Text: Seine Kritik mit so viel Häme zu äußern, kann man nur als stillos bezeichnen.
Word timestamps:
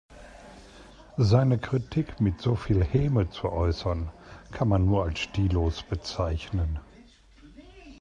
Seine 1.19 1.59
Kritik 1.59 2.19
mit 2.19 2.41
so 2.41 2.55
viel 2.55 2.83
Häme 2.83 3.29
zu 3.29 3.51
äußern, 3.51 4.11
kann 4.49 4.67
man 4.67 4.83
nur 4.85 5.03
als 5.03 5.19
stillos 5.19 5.83
bezeichnen. 5.83 6.79